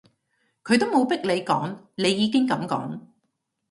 [0.63, 3.01] 佢都冇逼你講，你已經噉講